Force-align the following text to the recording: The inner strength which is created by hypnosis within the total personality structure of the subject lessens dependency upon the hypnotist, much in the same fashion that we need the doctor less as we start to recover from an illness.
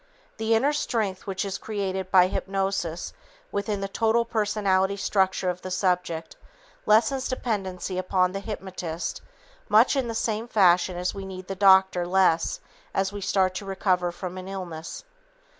The 0.37 0.55
inner 0.55 0.73
strength 0.73 1.27
which 1.27 1.45
is 1.45 1.59
created 1.59 2.09
by 2.09 2.25
hypnosis 2.25 3.13
within 3.51 3.81
the 3.81 3.87
total 3.87 4.25
personality 4.25 4.97
structure 4.97 5.47
of 5.47 5.61
the 5.61 5.69
subject 5.69 6.35
lessens 6.87 7.27
dependency 7.27 7.99
upon 7.99 8.31
the 8.31 8.39
hypnotist, 8.39 9.21
much 9.69 9.95
in 9.95 10.07
the 10.07 10.15
same 10.15 10.47
fashion 10.47 10.97
that 10.97 11.13
we 11.13 11.23
need 11.23 11.45
the 11.47 11.53
doctor 11.53 12.07
less 12.07 12.61
as 12.95 13.13
we 13.13 13.21
start 13.21 13.53
to 13.53 13.65
recover 13.65 14.11
from 14.11 14.39
an 14.39 14.47
illness. 14.47 15.03